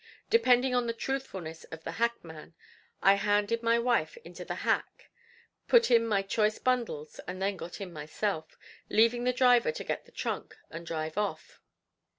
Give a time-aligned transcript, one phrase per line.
[0.31, 2.55] Depending on the truthfulness of the hackman,
[3.03, 5.11] I handed my wife into the hack,
[5.67, 8.57] put in my choice bundles, and then got in myself,
[8.89, 11.59] leaving the driver to get the trunk and drive off.